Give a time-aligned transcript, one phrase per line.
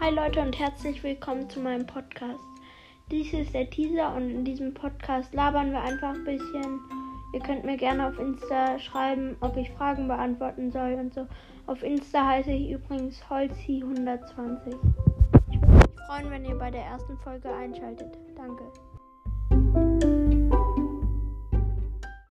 [0.00, 2.38] Hi Leute und herzlich willkommen zu meinem Podcast.
[3.10, 6.80] Dies ist der Teaser und in diesem Podcast labern wir einfach ein bisschen.
[7.34, 11.26] Ihr könnt mir gerne auf Insta schreiben, ob ich Fragen beantworten soll und so.
[11.66, 14.76] Auf Insta heiße ich übrigens Holzi120.
[15.50, 18.16] Ich würde mich freuen, wenn ihr bei der ersten Folge einschaltet.
[18.36, 18.62] Danke.